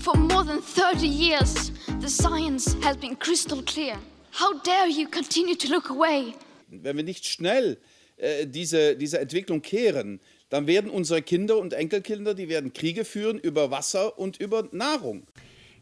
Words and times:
For 0.00 0.16
more 0.16 0.44
than 0.44 0.62
30 0.62 1.06
years, 1.06 1.72
the 2.00 2.08
science 2.08 2.74
has 2.82 2.96
been 2.96 3.16
crystal 3.16 3.62
clear. 3.62 3.98
How 4.32 4.58
dare 4.62 4.88
you 4.88 5.06
continue 5.06 5.54
to 5.56 5.68
look 5.68 5.90
away? 5.90 6.32
Wenn 6.70 6.96
wir 6.96 7.04
nicht 7.04 7.26
schnell 7.26 7.76
äh, 8.16 8.46
diese, 8.46 8.96
diese 8.96 9.20
Entwicklung 9.20 9.60
kehren, 9.60 10.18
dann 10.48 10.66
werden 10.66 10.90
unsere 10.90 11.20
Kinder 11.20 11.58
und 11.58 11.74
Enkelkinder, 11.74 12.32
die 12.32 12.48
werden 12.48 12.72
Kriege 12.72 13.04
führen 13.04 13.38
über 13.38 13.70
Wasser 13.70 14.18
und 14.18 14.38
über 14.38 14.68
Nahrung. 14.72 15.26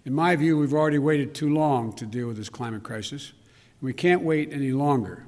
In 0.05 0.15
my 0.15 0.37
view, 0.37 0.61
we've 0.61 0.75
already 0.75 0.99
waited 0.99 1.33
too 1.33 1.49
long 1.49 1.95
to 1.95 2.05
deal 2.05 2.27
with 2.27 2.37
this 2.37 2.51
climate 2.51 2.83
crisis. 2.83 3.35
We 3.81 3.93
can't 3.93 4.25
wait 4.25 4.53
any 4.53 4.71
longer. 4.71 5.19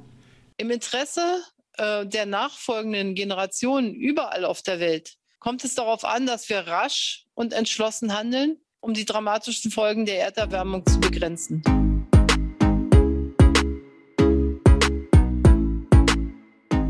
Im 0.56 0.72
Interesse 0.72 1.44
äh, 1.78 2.04
der 2.06 2.26
nachfolgenden 2.26 3.14
Generationen 3.14 3.94
überall 3.94 4.44
auf 4.44 4.62
der 4.62 4.80
Welt 4.80 5.14
kommt 5.38 5.62
es 5.64 5.76
darauf 5.76 6.04
an, 6.04 6.26
dass 6.26 6.48
wir 6.48 6.66
rasch 6.66 7.26
und 7.34 7.52
entschlossen 7.52 8.12
handeln, 8.16 8.58
um 8.80 8.94
die 8.94 9.04
dramatischen 9.04 9.70
Folgen 9.70 10.06
der 10.06 10.20
Erderwärmung 10.20 10.86
zu 10.86 10.98
begrenzen. 11.00 11.62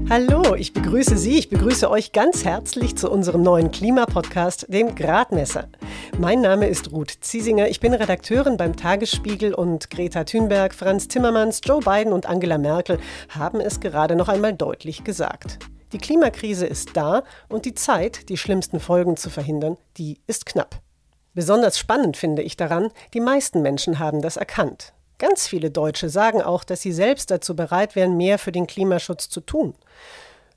Hallo, 0.09 0.57
ich 0.57 0.73
begrüße 0.73 1.17
Sie, 1.17 1.39
ich 1.39 1.51
begrüße 1.51 1.89
euch 1.89 2.11
ganz 2.11 2.45
herzlich 2.45 2.97
zu 2.97 3.09
unserem 3.09 3.43
neuen 3.43 3.71
Klimapodcast, 3.71 4.67
dem 4.69 4.97
Gradmesser. 4.97 5.69
Mein 6.19 6.41
Name 6.41 6.67
ist 6.67 6.91
Ruth 6.91 7.13
Ziesinger, 7.21 7.69
ich 7.69 7.79
bin 7.79 7.95
Redakteurin 7.95 8.57
beim 8.57 8.77
Tagesspiegel 8.77 9.55
und 9.55 9.89
Greta 9.89 10.25
Thunberg, 10.25 10.75
Franz 10.75 11.07
Timmermans, 11.07 11.61
Joe 11.65 11.79
Biden 11.79 12.13
und 12.13 12.27
Angela 12.27 12.59
Merkel 12.59 12.99
haben 13.29 13.61
es 13.61 13.79
gerade 13.79 14.17
noch 14.17 14.29
einmal 14.29 14.53
deutlich 14.53 15.05
gesagt. 15.05 15.61
Die 15.93 15.99
Klimakrise 15.99 16.67
ist 16.67 16.97
da 16.97 17.23
und 17.49 17.65
die 17.65 17.75
Zeit, 17.75 18.29
die 18.29 18.37
schlimmsten 18.37 18.81
Folgen 18.81 19.17
zu 19.17 19.31
verhindern, 19.31 19.77
die 19.97 20.19
ist 20.27 20.45
knapp. 20.45 20.83
Besonders 21.35 21.79
spannend 21.79 22.17
finde 22.17 22.43
ich 22.43 22.57
daran, 22.57 22.91
die 23.15 23.21
meisten 23.21 23.63
Menschen 23.63 23.99
haben 23.99 24.21
das 24.21 24.37
erkannt. 24.37 24.93
Ganz 25.19 25.47
viele 25.47 25.71
Deutsche 25.71 26.09
sagen 26.09 26.43
auch, 26.43 26.65
dass 26.65 26.81
sie 26.81 26.93
selbst 26.93 27.31
dazu 27.31 27.55
bereit 27.55 27.95
wären, 27.95 28.17
mehr 28.17 28.39
für 28.39 28.53
den 28.53 28.67
Klimaschutz 28.67 29.29
zu 29.29 29.41
tun. 29.41 29.75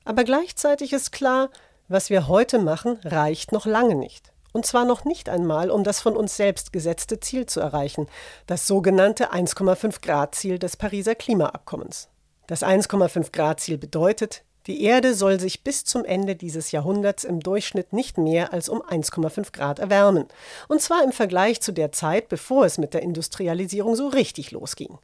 Aber 0.04 0.24
gleichzeitig 0.24 0.92
ist 0.92 1.12
klar, 1.12 1.50
was 1.88 2.10
wir 2.10 2.28
heute 2.28 2.58
machen, 2.58 2.98
reicht 3.04 3.52
noch 3.52 3.66
lange 3.66 3.94
nicht. 3.94 4.32
Und 4.52 4.64
zwar 4.64 4.84
noch 4.84 5.04
nicht 5.04 5.28
einmal, 5.28 5.70
um 5.70 5.84
das 5.84 6.00
von 6.00 6.16
uns 6.16 6.36
selbst 6.36 6.72
gesetzte 6.72 7.20
Ziel 7.20 7.46
zu 7.46 7.60
erreichen, 7.60 8.06
das 8.46 8.66
sogenannte 8.66 9.32
1,5 9.32 10.00
Grad 10.00 10.34
Ziel 10.34 10.58
des 10.58 10.76
Pariser 10.76 11.14
Klimaabkommens. 11.14 12.08
Das 12.46 12.62
1,5 12.62 13.32
Grad 13.32 13.60
Ziel 13.60 13.78
bedeutet, 13.78 14.44
die 14.66 14.82
Erde 14.82 15.14
soll 15.14 15.38
sich 15.38 15.62
bis 15.62 15.84
zum 15.84 16.04
Ende 16.04 16.36
dieses 16.36 16.72
Jahrhunderts 16.72 17.24
im 17.24 17.40
Durchschnitt 17.40 17.92
nicht 17.92 18.16
mehr 18.16 18.52
als 18.52 18.68
um 18.68 18.80
1,5 18.80 19.52
Grad 19.52 19.78
erwärmen. 19.78 20.26
Und 20.68 20.80
zwar 20.80 21.04
im 21.04 21.12
Vergleich 21.12 21.60
zu 21.60 21.72
der 21.72 21.92
Zeit, 21.92 22.28
bevor 22.28 22.64
es 22.64 22.78
mit 22.78 22.94
der 22.94 23.02
Industrialisierung 23.02 23.94
so 23.94 24.08
richtig 24.08 24.52
losging. 24.52 24.98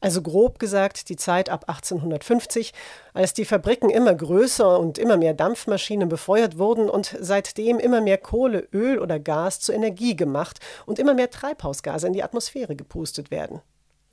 Also 0.00 0.20
grob 0.20 0.58
gesagt 0.58 1.08
die 1.08 1.16
Zeit 1.16 1.48
ab 1.48 1.64
1850, 1.68 2.74
als 3.14 3.32
die 3.32 3.46
Fabriken 3.46 3.88
immer 3.88 4.14
größer 4.14 4.78
und 4.78 4.98
immer 4.98 5.16
mehr 5.16 5.32
Dampfmaschinen 5.34 6.08
befeuert 6.08 6.58
wurden 6.58 6.90
und 6.90 7.16
seitdem 7.18 7.78
immer 7.78 8.02
mehr 8.02 8.18
Kohle, 8.18 8.68
Öl 8.72 8.98
oder 8.98 9.18
Gas 9.18 9.60
zur 9.60 9.74
Energie 9.74 10.14
gemacht 10.14 10.60
und 10.84 10.98
immer 10.98 11.14
mehr 11.14 11.30
Treibhausgase 11.30 12.06
in 12.06 12.12
die 12.12 12.22
Atmosphäre 12.22 12.76
gepustet 12.76 13.30
werden. 13.30 13.62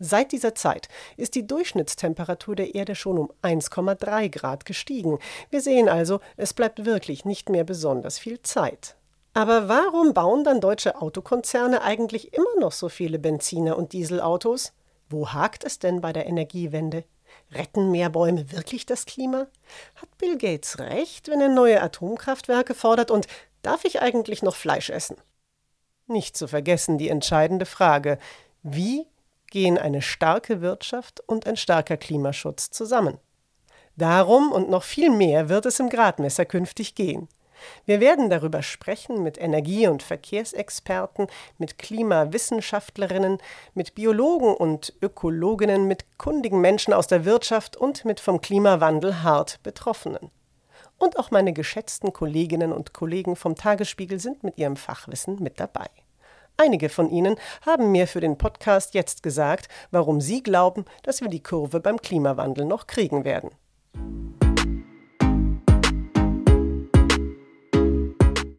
Seit 0.06 0.34
dieser 0.34 0.54
Zeit 0.54 0.90
ist 1.16 1.34
die 1.34 1.48
Durchschnittstemperatur 1.48 2.58
der 2.58 2.76
Erde 2.76 2.94
schon 2.94 3.18
um 3.18 3.32
1,3 3.42 4.28
Grad 4.28 4.66
gestiegen. 4.66 5.18
Wir 5.50 5.62
sehen 5.62 5.88
also, 5.88 6.20
es 6.36 6.54
bleibt 6.54 6.84
wirklich 6.84 7.24
nicht 7.24 7.48
mehr 7.48 7.64
besonders 7.64 8.20
viel 8.20 8.42
Zeit. 8.42 8.98
Aber 9.34 9.70
warum 9.70 10.14
bauen 10.14 10.44
dann 10.44 10.60
deutsche 10.60 11.02
Autokonzerne 11.02 11.84
eigentlich 11.84 12.34
immer 12.34 12.60
noch 12.60 12.74
so 12.74 12.90
viele 12.90 13.18
Benziner 13.18 13.78
und 13.78 13.94
Dieselautos? 13.94 14.74
Wo 15.10 15.30
hakt 15.30 15.64
es 15.64 15.80
denn 15.80 16.02
bei 16.02 16.12
der 16.12 16.26
Energiewende? 16.26 17.06
Retten 17.54 17.90
mehr 17.90 18.10
Bäume 18.10 18.52
wirklich 18.52 18.86
das 18.86 19.06
Klima? 19.06 19.48
Hat 19.96 20.18
Bill 20.18 20.38
Gates 20.38 20.80
recht, 20.80 21.30
wenn 21.30 21.40
er 21.40 21.48
neue 21.48 21.82
Atomkraftwerke 21.82 22.74
fordert? 22.74 23.10
Und 23.10 23.28
darf 23.62 23.86
ich 23.86 24.02
eigentlich 24.02 24.44
noch 24.44 24.56
Fleisch 24.56 24.90
essen? 24.90 25.16
Nicht 26.08 26.36
zu 26.36 26.50
vergessen 26.50 26.98
die 26.98 27.08
entscheidende 27.08 27.66
Frage, 27.66 28.18
wie 28.64 29.08
gehen 29.54 29.78
eine 29.78 30.02
starke 30.02 30.62
Wirtschaft 30.62 31.22
und 31.28 31.46
ein 31.46 31.58
starker 31.58 31.96
Klimaschutz 31.96 32.72
zusammen. 32.72 33.20
Darum 33.96 34.52
und 34.52 34.68
noch 34.68 34.82
viel 34.82 35.12
mehr 35.12 35.48
wird 35.48 35.68
es 35.68 35.80
im 35.80 35.90
Gradmesser 35.90 36.44
künftig 36.44 36.96
gehen. 36.96 37.30
Wir 37.86 38.00
werden 38.00 38.32
darüber 38.32 38.64
sprechen 38.64 39.22
mit 39.22 39.38
Energie- 39.38 39.86
und 39.86 40.02
Verkehrsexperten, 40.02 41.28
mit 41.60 41.78
Klimawissenschaftlerinnen, 41.78 43.38
mit 43.76 43.94
Biologen 43.94 44.56
und 44.56 44.92
Ökologinnen, 45.04 45.88
mit 45.88 46.18
kundigen 46.18 46.60
Menschen 46.60 46.92
aus 46.92 47.06
der 47.06 47.24
Wirtschaft 47.24 47.78
und 47.78 48.06
mit 48.06 48.20
vom 48.20 48.42
Klimawandel 48.42 49.22
hart 49.22 49.62
Betroffenen. 49.62 50.32
Und 50.98 51.20
auch 51.20 51.30
meine 51.30 51.54
geschätzten 51.54 52.12
Kolleginnen 52.12 52.74
und 52.74 52.92
Kollegen 52.92 53.36
vom 53.36 53.56
Tagesspiegel 53.56 54.20
sind 54.20 54.44
mit 54.44 54.58
ihrem 54.58 54.78
Fachwissen 54.78 55.44
mit 55.44 55.60
dabei. 55.60 55.92
Einige 56.58 56.90
von 56.90 57.10
Ihnen 57.10 57.36
haben 57.66 57.92
mir 57.92 58.08
für 58.08 58.22
den 58.22 58.38
Podcast 58.38 58.94
jetzt 58.94 59.24
gesagt, 59.24 59.70
warum 59.90 60.22
Sie 60.22 60.44
glauben, 60.44 60.86
dass 61.02 61.22
wir 61.22 61.28
die 61.28 61.42
Kurve 61.42 61.80
beim 61.80 61.98
Klimawandel 61.98 62.66
noch 62.66 62.86
kriegen 62.86 63.26
werden. 63.26 63.50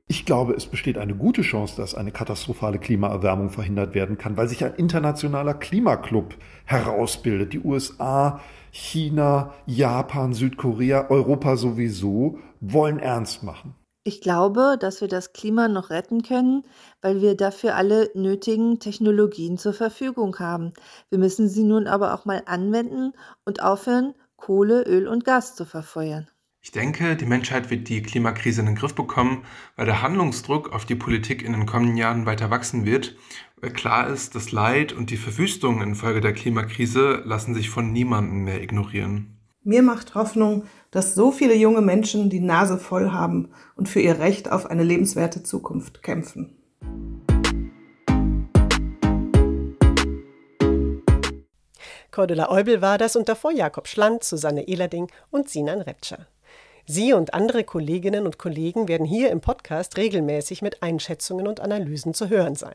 Ich 0.08 0.26
glaube, 0.26 0.54
es 0.54 0.66
besteht 0.66 0.98
eine 0.98 1.14
gute 1.14 1.42
Chance, 1.42 1.76
dass 1.76 1.94
eine 1.94 2.10
katastrophale 2.10 2.78
Klimaerwärmung 2.78 3.50
verhindert 3.50 3.94
werden 3.94 4.18
kann, 4.18 4.36
weil 4.36 4.48
sich 4.48 4.64
ein 4.64 4.74
internationaler 4.74 5.54
Klimaclub 5.54 6.34
herausbildet. 6.64 7.52
Die 7.52 7.60
USA, 7.60 8.40
China, 8.72 9.54
Japan, 9.66 10.32
Südkorea, 10.32 11.10
Europa 11.10 11.56
sowieso 11.56 12.38
wollen 12.60 12.98
ernst 12.98 13.44
machen. 13.44 13.74
Ich 14.06 14.20
glaube, 14.20 14.76
dass 14.78 15.00
wir 15.00 15.08
das 15.08 15.32
Klima 15.32 15.66
noch 15.66 15.88
retten 15.88 16.20
können, 16.22 16.64
weil 17.00 17.22
wir 17.22 17.38
dafür 17.38 17.74
alle 17.74 18.10
nötigen 18.14 18.78
Technologien 18.78 19.56
zur 19.56 19.72
Verfügung 19.72 20.38
haben. 20.38 20.74
Wir 21.08 21.18
müssen 21.18 21.48
sie 21.48 21.64
nun 21.64 21.86
aber 21.86 22.12
auch 22.12 22.26
mal 22.26 22.42
anwenden 22.44 23.14
und 23.46 23.62
aufhören, 23.62 24.12
Kohle, 24.36 24.82
Öl 24.82 25.08
und 25.08 25.24
Gas 25.24 25.56
zu 25.56 25.64
verfeuern. 25.64 26.28
Ich 26.60 26.70
denke, 26.70 27.16
die 27.16 27.24
Menschheit 27.24 27.70
wird 27.70 27.88
die 27.88 28.02
Klimakrise 28.02 28.60
in 28.60 28.66
den 28.66 28.74
Griff 28.74 28.94
bekommen, 28.94 29.46
weil 29.76 29.86
der 29.86 30.02
Handlungsdruck 30.02 30.70
auf 30.70 30.84
die 30.84 30.96
Politik 30.96 31.42
in 31.42 31.52
den 31.52 31.64
kommenden 31.64 31.96
Jahren 31.96 32.26
weiter 32.26 32.50
wachsen 32.50 32.84
wird, 32.84 33.16
weil 33.62 33.70
klar 33.70 34.08
ist, 34.08 34.34
das 34.34 34.52
Leid 34.52 34.92
und 34.92 35.08
die 35.08 35.16
Verwüstung 35.16 35.80
infolge 35.80 36.20
der 36.20 36.34
Klimakrise 36.34 37.22
lassen 37.24 37.54
sich 37.54 37.70
von 37.70 37.90
niemandem 37.90 38.44
mehr 38.44 38.62
ignorieren. 38.62 39.40
Mir 39.66 39.80
macht 39.80 40.14
Hoffnung, 40.14 40.64
dass 40.90 41.14
so 41.14 41.32
viele 41.32 41.54
junge 41.54 41.80
Menschen 41.80 42.28
die 42.28 42.40
Nase 42.40 42.76
voll 42.76 43.12
haben 43.12 43.48
und 43.76 43.88
für 43.88 44.00
ihr 44.00 44.18
Recht 44.18 44.52
auf 44.52 44.66
eine 44.66 44.82
lebenswerte 44.82 45.42
Zukunft 45.42 46.02
kämpfen. 46.02 46.54
Cordula 52.10 52.50
Eubel 52.50 52.82
war 52.82 52.98
das 52.98 53.16
und 53.16 53.26
davor 53.30 53.52
Jakob 53.52 53.88
Schland, 53.88 54.22
Susanne 54.22 54.68
Ehlerding 54.68 55.10
und 55.30 55.48
Sinan 55.48 55.80
Reptscher. 55.80 56.26
Sie 56.86 57.14
und 57.14 57.32
andere 57.32 57.64
Kolleginnen 57.64 58.26
und 58.26 58.38
Kollegen 58.38 58.86
werden 58.86 59.06
hier 59.06 59.30
im 59.30 59.40
Podcast 59.40 59.96
regelmäßig 59.96 60.60
mit 60.60 60.82
Einschätzungen 60.82 61.48
und 61.48 61.60
Analysen 61.60 62.12
zu 62.12 62.28
hören 62.28 62.54
sein. 62.54 62.74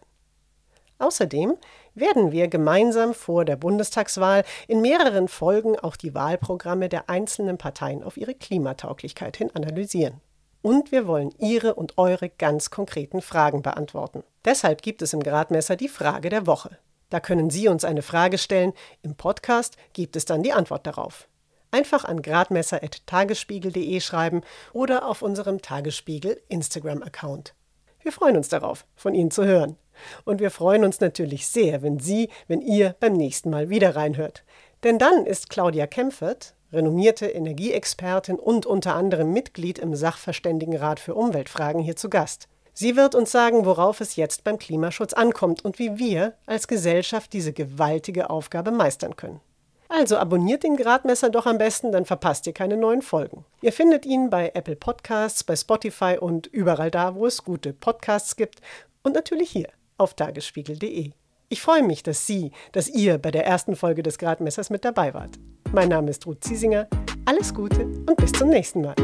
Außerdem 1.00 1.56
werden 1.96 2.32
wir 2.32 2.50
gemeinsam 2.50 3.14
vor 3.14 3.46
der 3.46 3.56
Bundestagswahl 3.56 4.44
in 4.68 4.82
mehreren 4.82 5.28
Folgen 5.28 5.80
auch 5.80 5.96
die 5.96 6.14
Wahlprogramme 6.14 6.90
der 6.90 7.10
einzelnen 7.10 7.58
Parteien 7.58 8.04
auf 8.04 8.18
ihre 8.18 8.36
Klimatauglichkeit 8.36 9.38
hin 9.38 9.50
analysieren. 9.56 10.22
Und 10.62 10.92
wir 10.92 11.08
wollen 11.08 11.34
Ihre 11.38 11.76
und 11.76 11.98
eure 11.98 12.28
ganz 12.28 12.70
konkreten 12.70 13.22
Fragen 13.22 13.62
beantworten. 13.62 14.24
Deshalb 14.44 14.82
gibt 14.82 15.02
es 15.02 15.14
im 15.14 15.24
Gradmesser 15.24 15.78
die 15.78 15.88
Frage 15.88 16.30
der 16.30 16.48
Woche. 16.48 16.78
Da 17.10 17.22
können 17.22 17.50
Sie 17.50 17.70
uns 17.70 17.86
eine 17.86 18.02
Frage 18.02 18.38
stellen, 18.38 18.74
im 19.02 19.16
Podcast 19.16 19.78
gibt 19.94 20.18
es 20.18 20.26
dann 20.26 20.44
die 20.44 20.52
Antwort 20.52 20.86
darauf. 20.86 21.30
Einfach 21.72 22.04
an 22.04 22.22
gradmesser.tagesspiegel.de 22.22 24.02
schreiben 24.02 24.42
oder 24.74 25.08
auf 25.08 25.22
unserem 25.22 25.62
Tagesspiegel 25.62 26.42
Instagram-Account. 26.50 27.54
Wir 28.02 28.12
freuen 28.12 28.38
uns 28.38 28.50
darauf, 28.50 28.86
von 28.96 29.14
Ihnen 29.14 29.32
zu 29.32 29.46
hören. 29.46 29.78
Und 30.26 30.40
wir 30.40 30.52
freuen 30.52 30.84
uns 30.84 31.00
natürlich 31.00 31.48
sehr, 31.48 31.82
wenn 31.82 32.00
Sie, 32.00 32.30
wenn 32.48 32.62
ihr 32.62 32.96
beim 33.00 33.14
nächsten 33.14 33.50
Mal 33.50 33.70
wieder 33.70 33.96
reinhört. 33.96 34.44
Denn 34.84 34.98
dann 34.98 35.26
ist 35.26 35.50
Claudia 35.50 35.88
Kempfert, 35.88 36.54
renommierte 36.72 37.28
Energieexpertin 37.28 38.38
und 38.38 38.66
unter 38.66 38.96
anderem 38.96 39.34
Mitglied 39.34 39.80
im 39.80 39.96
Sachverständigenrat 39.96 41.00
für 41.00 41.16
Umweltfragen, 41.16 41.82
hier 41.82 41.96
zu 41.96 42.10
Gast. 42.10 42.48
Sie 42.74 42.96
wird 42.96 43.14
uns 43.14 43.32
sagen, 43.32 43.66
worauf 43.66 44.00
es 44.00 44.16
jetzt 44.16 44.46
beim 44.46 44.58
Klimaschutz 44.58 45.14
ankommt 45.14 45.66
und 45.66 45.80
wie 45.80 45.98
wir 45.98 46.36
als 46.46 46.68
Gesellschaft 46.68 47.34
diese 47.34 47.52
gewaltige 47.52 48.30
Aufgabe 48.30 48.72
meistern 48.72 49.18
können. 49.18 49.42
Also 49.90 50.18
abonniert 50.18 50.64
den 50.64 50.78
Gradmesser 50.78 51.32
doch 51.32 51.48
am 51.48 51.58
besten, 51.58 51.92
dann 51.92 52.06
verpasst 52.06 52.46
ihr 52.46 52.54
keine 52.54 52.78
neuen 52.78 53.02
Folgen. 53.02 53.44
Ihr 53.62 53.74
findet 53.74 54.06
ihn 54.06 54.30
bei 54.30 54.52
Apple 54.54 54.76
Podcasts, 54.76 55.44
bei 55.44 55.56
Spotify 55.56 56.18
und 56.20 56.46
überall 56.48 56.92
da, 56.92 57.16
wo 57.16 57.26
es 57.26 57.44
gute 57.44 57.74
Podcasts 57.74 58.36
gibt 58.36 58.62
und 59.02 59.16
natürlich 59.16 59.50
hier 59.50 59.68
auf 60.00 60.14
tagesspiegel.de. 60.14 61.12
Ich 61.50 61.62
freue 61.62 61.84
mich, 61.84 62.04
dass 62.04 62.28
Sie, 62.28 62.52
dass 62.72 62.90
ihr 62.90 63.18
bei 63.18 63.32
der 63.32 63.46
ersten 63.46 63.76
Folge 63.76 64.04
des 64.04 64.18
Gradmessers 64.18 64.70
mit 64.70 64.86
dabei 64.86 65.14
wart. 65.14 65.40
Mein 65.72 65.90
Name 65.90 66.12
ist 66.12 66.26
Ruth 66.26 66.44
Ziesinger. 66.44 66.88
Alles 67.26 67.54
Gute 67.54 67.84
und 67.84 68.18
bis 68.18 68.32
zum 68.32 68.50
nächsten 68.50 68.82
Mal. 68.82 68.96